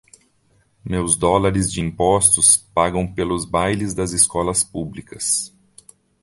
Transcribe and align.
Meus 0.83 1.15
dólares 1.15 1.71
de 1.71 1.79
impostos 1.79 2.57
pagam 2.73 3.05
pelos 3.05 3.45
bailes 3.45 3.93
das 3.93 4.13
escolas 4.13 4.63
públicas. 4.63 5.53